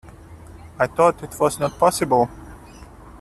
I 0.79 0.87
thought 0.87 1.21
it 1.21 1.39
was 1.39 1.59
not 1.59 1.77
possible. 1.77 2.27